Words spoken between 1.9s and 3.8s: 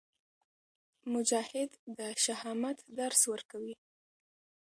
د شهامت درس ورکوي.